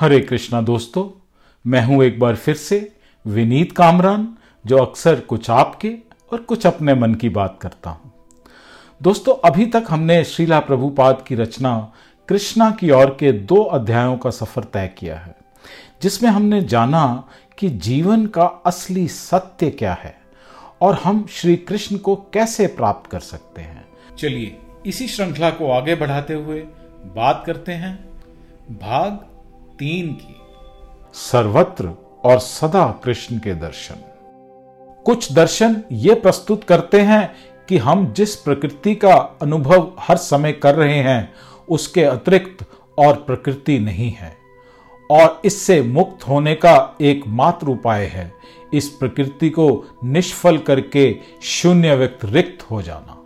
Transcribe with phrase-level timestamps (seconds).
[0.00, 1.04] हरे कृष्णा दोस्तों,
[1.64, 2.78] मैं हूँ एक बार फिर से
[3.24, 4.26] विनीत कामरान,
[4.64, 5.92] जो अक्सर कुछ आपके
[6.32, 8.12] और कुछ अपने मन की बात करता हूँ।
[9.00, 11.76] दोस्तों, अभी तक हमने श्रीला प्रभुपाद की रचना
[12.28, 15.34] कृष्णा की ओर के दो अध्यायों का सफ़र तय किया है,
[16.02, 20.14] जिसमें हमने जाना कि जीवन का असली सत्य क्या है
[20.82, 23.84] और हम श्री कृष्ण को कैसे प्राप्त कर सकते हैं।
[24.18, 24.56] चलिए,
[24.86, 26.60] इसी श्रृंखला को आगे बढ़ाते हुए
[27.16, 27.94] बात करते हैं।
[28.72, 29.24] भाग
[29.78, 30.36] तीन की।
[31.12, 31.90] सर्वत्र
[32.24, 33.94] और सदा कृष्ण के दर्शन।
[35.06, 37.34] कुछ दर्शन ये प्रस्तुत करते हैं
[37.68, 41.34] कि हम जिस प्रकृति का अनुभव हर समय कर रहे हैं,
[41.68, 42.66] उसके अतिरिक्त
[42.98, 44.36] और प्रकृति नहीं है।
[45.10, 48.32] और इससे मुक्त होने का एकमात्र उपाय है,
[48.74, 53.20] इस प्रकृति को निष्फल करके शून्य व्यक्त रिक्त हो जाना।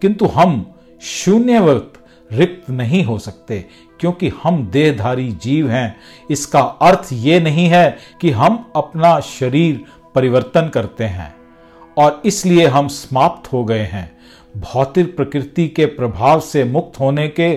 [0.00, 2.03] किंतु हम शून्य व्यक्त
[2.34, 3.58] रिक्त नहीं हो सकते,
[4.00, 5.96] क्योंकि हम देहधारी जीव हैं।
[6.30, 9.84] इसका अर्थ ये नहीं है कि हम अपना शरीर
[10.14, 11.34] परिवर्तन करते हैं
[11.96, 14.10] और इसलिए हम समाप्त हो गए हैं।
[14.56, 17.54] भौतिक प्रकृति के प्रभाव से मुक्त होने के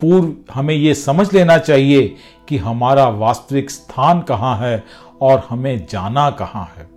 [0.00, 2.14] पूर्व हमें ये समझ लेना चाहिए
[2.48, 4.82] कि हमारा वास्तविक स्थान कहाँ है
[5.20, 6.88] और हमें जाना कहाँ है।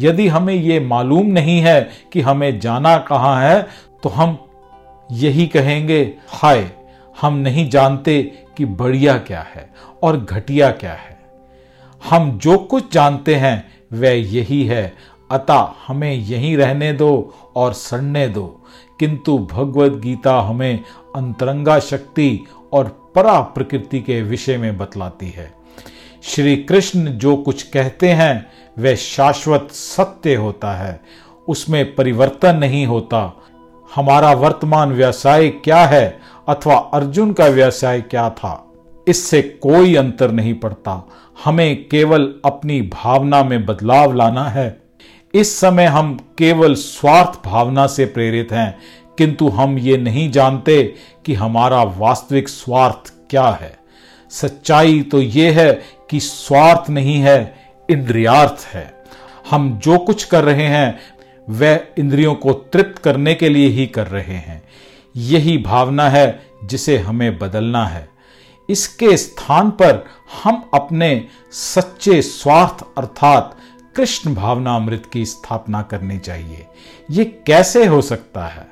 [0.00, 1.80] यदि हमें ये मालूम नहीं है
[2.12, 3.66] कि हमें जाना कहाँ है
[4.02, 4.36] तो हम
[5.12, 6.70] यही कहेंगे, हाय,
[7.20, 8.22] हम नहीं जानते
[8.56, 11.20] कि बढ़िया क्या है और घटिया क्या है।
[12.10, 14.94] हम जो कुछ जानते हैं, वह यही है।
[15.30, 18.62] अतः हमें यहीं रहने दो और सड़ने दो।
[19.00, 20.80] किंतु भगवत गीता हमें
[21.16, 22.40] अंतरंगा शक्ति
[22.72, 25.54] और परा प्रकृति के विषय में बतलाती है।
[26.22, 31.00] श्री कृष्ण जो कुछ कहते हैं, वह शाश्वत सत्य होता है।
[31.48, 33.45] उसमें परिवर्तन नहीं होता।
[33.94, 38.62] हमारा वर्तमान व्यवसाय क्या है अथवा अर्जुन का व्यवसाय क्या था?
[39.08, 41.08] इससे कोई अंतर नहीं पड़ता।
[41.44, 44.82] हमें केवल अपनी भावना में बदलाव लाना है।
[45.34, 48.78] इस समय हम केवल स्वार्थ भावना से प्रेरित हैं,
[49.18, 50.82] किंतु हम ये नहीं जानते
[51.26, 53.74] कि हमारा वास्तविक स्वार्थ क्या है।
[54.30, 55.72] सच्चाई तो ये है
[56.10, 57.54] कि स्वार्थ नहीं है,
[57.88, 58.94] इंद्रियार्थ है।
[59.50, 60.98] हम जो कुछ कर रहे हैं
[61.50, 64.62] वह इंद्रियों को तृप्त करने के लिए ही कर रहे हैं।
[65.16, 68.08] यही भावना है जिसे हमें बदलना है।
[68.70, 70.06] इसके स्थान पर
[70.42, 73.56] हम अपने सच्चे स्वार्थ अर्थात
[73.96, 76.66] कृष्ण भावना अमृत की स्थापना करनी चाहिए।
[77.10, 78.66] ये कैसे हो सकता है?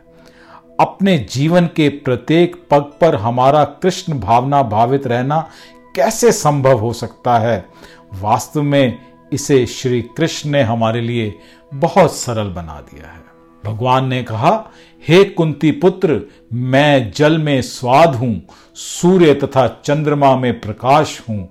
[0.81, 5.51] अपने जीवन के प्रत्येक पग पर हमारा कृष्ण भावना भावित रहना
[5.97, 7.67] कैसे संभव हो सकता है?
[8.15, 8.99] वास्तव में
[9.33, 11.39] इसे श्री कृष्ण ने हमारे लिए
[11.75, 13.23] बहुत सरल बना दिया है।
[13.65, 14.71] भगवान ने कहा,
[15.09, 16.21] हे कुंती पुत्र,
[16.53, 18.43] मैं जल में स्वाद हूँ,
[18.75, 21.49] सूर्य तथा चंद्रमा में प्रकाश हूँ,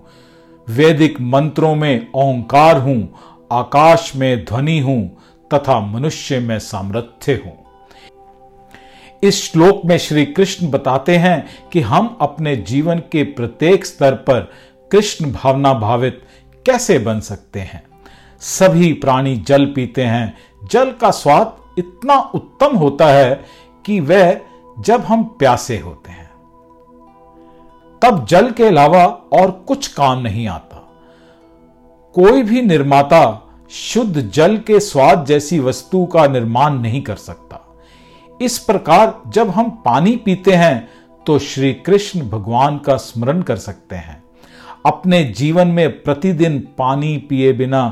[0.70, 3.14] वैदिक मंत्रों में ओंकार हूँ,
[3.52, 5.18] आकाश में ध्वनि हूँ,
[5.54, 7.58] तथा मनुष्य में सामर्थ्य हूँ।
[9.24, 14.52] इस श्लोक में श्री कृष्ण बताते हैं कि हम अपने जीवन के प्रत्येक स्तर पर
[14.92, 16.22] कृष्ण भावना भावित
[16.66, 17.93] कैसे बन सकते हैं।
[18.44, 20.34] सभी प्राणी जल पीते हैं।
[20.72, 23.44] जल का स्वाद इतना उत्तम होता है
[23.86, 24.40] कि वह
[24.78, 26.30] जब हम प्यासे होते हैं,
[28.02, 30.78] तब जल के अलावा और कुछ काम नहीं आता।
[32.16, 33.22] कोई भी निर्माता
[33.72, 37.60] शुद्ध जल के स्वाद जैसी वस्तु का निर्माण नहीं कर सकता।
[38.42, 40.90] इस प्रकार जब हम पानी पीते हैं
[41.26, 44.24] तो श्री कृष्ण भगवान का स्मरण कर सकते हैं।
[44.86, 47.86] अपने जीवन में प्रतिदिन पानी पिए बिना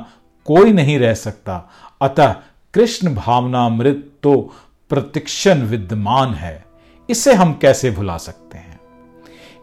[0.45, 1.69] कोई नहीं रह सकता।
[2.01, 2.35] अतः
[2.73, 4.53] कृष्ण भावना अमृत तो
[4.89, 6.65] प्रतिक्षण विद्यमान है।
[7.09, 8.79] इसे हम कैसे भुला सकते हैं?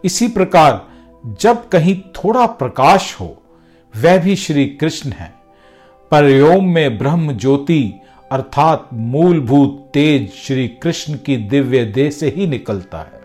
[0.04, 0.88] इसी प्रकार
[1.40, 3.42] जब कहीं थोड़ा प्रकाश हो,
[3.96, 5.34] वह भी श्री कृष्ण है।
[6.10, 7.94] परयोम में ब्रह्म ज्योति
[8.32, 13.20] अर्थात मूलभूत तेज श्री कृष्ण की दिव्य देह से ही निकलता है।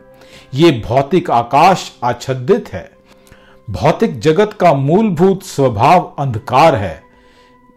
[0.53, 2.92] ये भौतिक आकाश आच्छादित है।
[3.69, 7.03] भौतिक जगत का मूलभूत स्वभाव अंधकार है।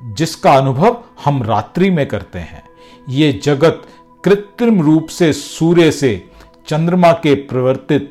[0.01, 2.63] जिसका अनुभव हम रात्रि में करते हैं।
[3.09, 3.83] ये जगत
[4.25, 6.29] कृत्रिम रूप से सूर्य से,
[6.69, 8.11] चंद्रमा के प्रवर्तित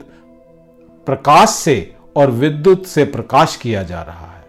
[1.07, 4.45] प्रकाश से और विद्युत से प्रकाश किया जा रहा है।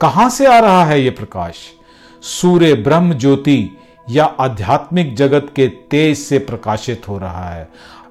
[0.00, 1.54] कहाँ से आ रहा है यह प्रकाश?
[2.22, 3.76] सूर्य ब्रह्म ज्योति
[4.10, 7.68] या आध्यात्मिक जगत के तेज से प्रकाशित हो रहा है।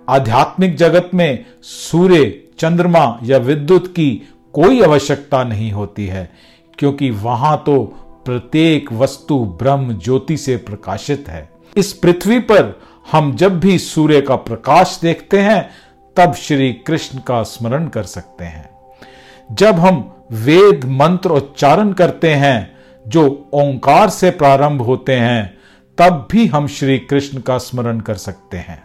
[0.09, 6.31] आध्यात्मिक जगत में सूर्य, चंद्रमा या विद्युत की कोई आवश्यकता नहीं होती है,
[6.77, 7.93] क्योंकि वहाँ तो
[8.25, 12.81] प्रत्येक वस्तु ब्रह्म ज्योति से प्रकाशित है। इस पृथ्वी पर
[13.11, 15.69] हम जब भी सूर्य का प्रकाश देखते हैं,
[16.17, 18.69] तब श्री कृष्ण का स्मरण कर सकते हैं।
[19.51, 22.75] जब हम वेद मंत्र उच्चारण करते हैं,
[23.07, 25.57] जो ओंकार से प्रारंभ होते हैं,
[25.97, 28.83] तब भी हम श्री कृष्ण का स्मरण कर सकते हैं।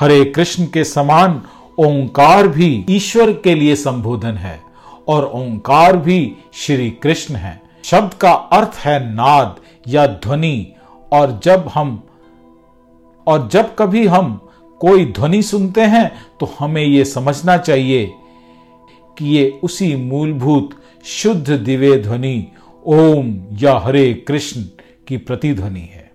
[0.00, 1.42] हरे कृष्ण के समान
[1.78, 4.60] ओंकार भी ईश्वर के लिए संबोधन है,
[5.08, 10.74] और ओंकार भी श्री कृष्ण है। शब्द का अर्थ है नाद या ध्वनि।
[11.12, 12.02] और जब हम,
[13.26, 14.40] और जब कभी हम
[14.80, 18.12] कोई ध्वनि सुनते हैं तो हमें यह समझना चाहिए
[19.16, 20.70] कि ये उसी मूलभूत
[21.04, 22.46] शुद्ध दिव्य ध्वनि,
[22.84, 24.62] ओम या हरे कृष्ण
[25.08, 26.10] की प्रतिध्वनि है।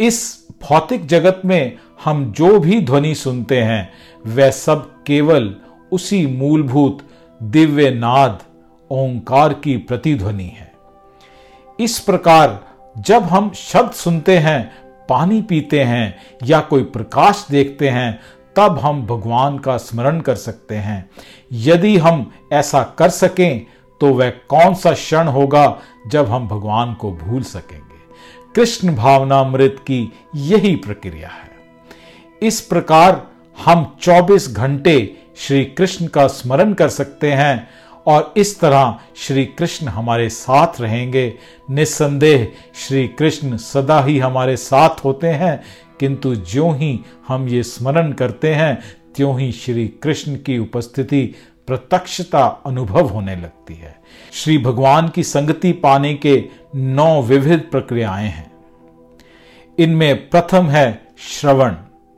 [0.00, 3.92] इस भौतिक जगत में हम जो भी ध्वनि सुनते हैं,
[4.26, 5.54] वह सब केवल
[5.92, 6.98] उसी मूलभूत
[7.40, 8.42] दिव्य नाद,
[8.90, 10.72] ओंकार की प्रतिध्वनि है।
[11.80, 12.64] इस प्रकार
[12.98, 14.72] जब हम शब्द सुनते हैं,
[15.08, 18.20] पानी पीते हैं या कोई प्रकाश देखते हैं,
[18.56, 21.10] तब हम भगवान का स्मरण कर सकते हैं।
[21.52, 23.66] यदि हम ऐसा कर सकें
[24.00, 27.82] तो वह कौन सा क्षण होगा जब हम भगवान को भूल सकेंगे?
[28.56, 31.50] कृष्ण भावनामृत की यही प्रक्रिया है।
[32.42, 33.26] इस प्रकार
[33.64, 37.68] हम 24 घंटे श्री कृष्ण का स्मरण कर सकते हैं
[38.06, 41.34] और इस तरह श्री कृष्ण हमारे साथ रहेंगे।
[41.70, 45.62] निस्संदेह श्री कृष्ण सदा ही हमारे साथ होते हैं,
[46.00, 48.82] किंतु ज्यों ही हम ये स्मरण करते हैं,
[49.16, 51.34] त्यों ही श्री कृष्ण की उपस्थिति
[51.66, 53.96] प्रत्यक्षता अनुभव होने लगती है।
[54.32, 58.52] श्री भगवान की संगति पाने के नौ विविध प्रक्रियाएँ हैं।
[59.78, 61.74] इनमें प्रथम है श्रवण,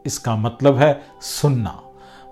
[0.07, 1.83] इसका मतलब है सुनना।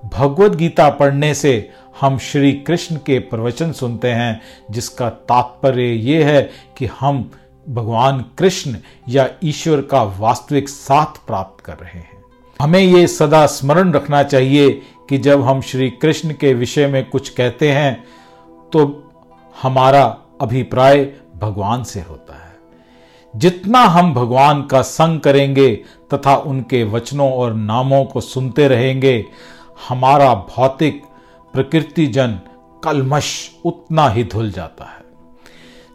[0.04, 1.70] भगवत गीता पढ़ने से
[2.00, 4.40] हम श्री कृष्ण के प्रवचन सुनते हैं,
[4.70, 7.30] जिसका तात्पर्य यह है कि हम
[7.68, 8.76] भगवान कृष्ण
[9.08, 12.22] या ईश्वर का वास्तविक साथ प्राप्त कर रहे हैं।
[12.60, 14.70] हमें ये सदा स्मरण रखना चाहिए
[15.08, 18.04] कि जब हम श्री कृष्ण के विषय में कुछ कहते हैं
[18.72, 18.84] तो
[19.62, 20.04] हमारा
[20.40, 21.04] अभिप्राय
[21.36, 22.52] भगवान से होता है।
[23.34, 25.74] जितना हम भगवान का संग करेंगे
[26.14, 29.24] तथा उनके वचनों और नामों को सुनते रहेंगे
[29.78, 31.02] हमारा भौतिक
[31.54, 32.38] प्रकृति जन
[32.84, 35.02] कलमश उतना ही धुल जाता है।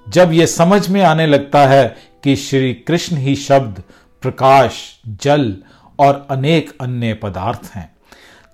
[0.08, 3.84] जब यह समझ में आने लगता है कि श्री कृष्ण ही शब्द,
[4.24, 4.74] प्रकाश,
[5.08, 5.56] जल
[6.00, 7.92] और अनेक अन्य पदार्थ हैं,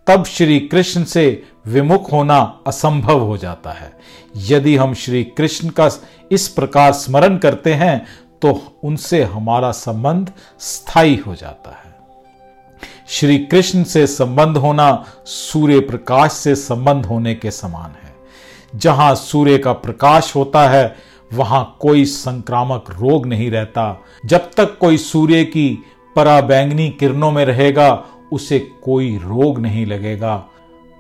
[0.08, 2.38] तब श्री कृष्ण से विमुख होना
[2.68, 3.92] असंभव हो जाता है।
[4.38, 5.90] यदि हम श्री कृष्ण का
[6.32, 8.06] इस प्रकार स्मरण करते हैं
[8.42, 11.85] तो उनसे हमारा संबंध स्थायी हो जाता है।
[13.08, 18.16] श्री कृष्ण से संबंध होना सूर्य प्रकाश से संबंध होने के समान है।
[18.76, 20.96] जहाँ सूर्य का प्रकाश होता है,
[21.34, 25.84] वहाँ कोई संक्रामक रोग नहीं रहता। जब तक कोई सूर्य की
[26.16, 30.36] पराबैंगनी किरणों में रहेगा, उसे कोई रोग नहीं लगेगा।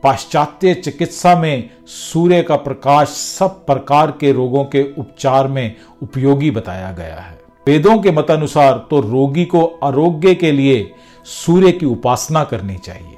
[0.03, 6.91] पाश्चात्य चिकित्सा में सूर्य का प्रकाश सब प्रकार के रोगों के उपचार में उपयोगी बताया
[6.91, 10.91] गया है। वेदों के मतानुसार तो रोगी को आरोग्य के लिए
[11.25, 13.17] सूर्य की उपासना करनी चाहिए।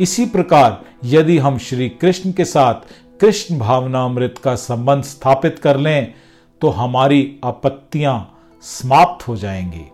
[0.00, 2.74] इसी प्रकार यदि हम श्री कृष्ण के साथ
[3.20, 6.14] कृष्ण भावनामृत का संबंध स्थापित कर लें
[6.60, 9.84] तो हमारी आपत्तियाँ समाप्त हो जाएँगी।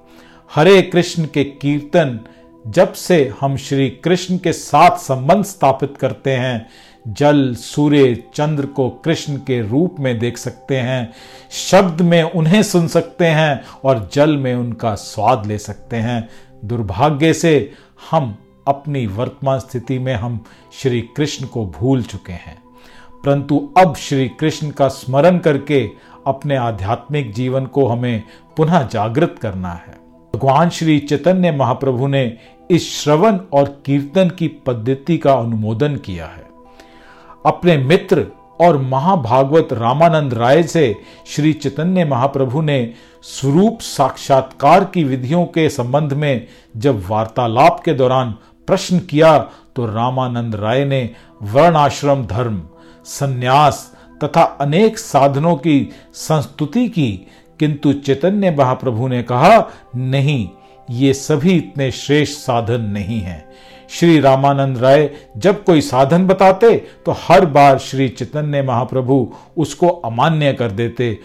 [0.54, 2.20] हरे कृष्ण के कीर्तन
[2.66, 6.68] जब से हम श्री कृष्ण के साथ संबंध स्थापित करते हैं
[7.08, 11.12] जल, सूर्य, चंद्र को कृष्ण के रूप में देख सकते हैं,
[11.50, 16.28] शब्द में उन्हें सुन सकते हैं और जल में उनका स्वाद ले सकते हैं।
[16.64, 17.72] दुर्भाग्य से
[18.10, 18.38] हम
[18.68, 22.62] अपनी वर्तमान स्थिति में हम श्री कृष्ण को भूल चुके हैं।
[23.24, 25.90] परंतु अब श्री कृष्ण का स्मरण करके
[26.26, 28.22] अपने आध्यात्मिक जीवन को हमें
[28.56, 29.98] पुनः जागृत करना है।
[30.34, 32.38] भगवान श्री चैतन्य महाप्रभु ने
[32.70, 36.47] इस श्रवण और कीर्तन की पद्धति का अनुमोदन किया है।
[37.48, 38.26] अपने मित्र
[38.60, 40.94] और महाभागवत रामानंद राय से
[41.26, 42.78] श्री चैतन्य महाप्रभु ने
[43.22, 48.34] स्वरूप साक्षात्कार की विधियों के संबंध में जब वार्तालाप के दौरान
[48.66, 49.38] प्रश्न किया
[49.76, 51.10] तो रामानंद राय ने
[51.42, 52.62] वर्णाश्रम धर्म,
[53.04, 57.26] संन्यास तथा अनेक साधनों की संस्तुति की।
[57.60, 59.58] किंतु चैतन्य महाप्रभु ने कहा,
[59.96, 60.48] नहीं,
[60.90, 63.48] ये सभी इतने श्रेष्ठ साधन नहीं हैं।
[63.90, 66.76] श्री रामानंद राय जब कोई साधन बताते
[67.06, 71.18] तो हर बार श्री चैतन्य महाप्रभु उसको अमान्य कर देते।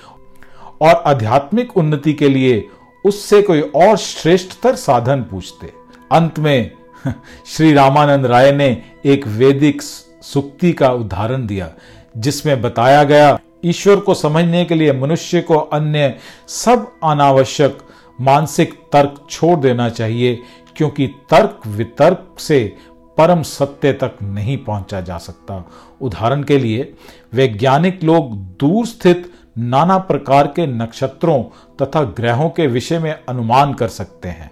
[0.81, 2.67] और आध्यात्मिक उन्नति के लिए
[3.05, 5.73] उससे कोई और श्रेष्ठतर साधन पूछते।
[6.11, 6.71] अंत में,
[7.45, 9.81] श्री रामानंद राय ने एक वैदिक
[10.21, 11.69] सुक्ति का उदाहरण दिया,
[12.17, 16.15] जिसमें बताया गया, ईश्वर को समझने के लिए मनुष्य को अन्य
[16.47, 17.77] सब अनावश्यक
[18.21, 20.39] मानसिक तर्क छोड़ देना चाहिए
[20.77, 22.75] क्योंकि तर्क वितर्क से
[23.17, 25.63] परम सत्य तक नहीं पहुँचा जा सकता।
[26.01, 26.93] उदाहरण के लिए,
[27.33, 31.43] वैज्ञानिक लोग दूर स्थित नाना प्रकार के नक्षत्रों
[31.81, 34.51] तथा ग्रहों के विषय में अनुमान कर सकते हैं,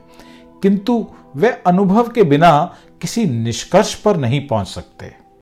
[0.63, 2.51] किंतु वे अनुभव के बिना
[3.01, 5.13] किसी निष्कर्ष पर नहीं पहुँच सकते।